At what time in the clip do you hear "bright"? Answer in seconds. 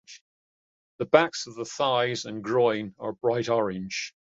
3.13-3.49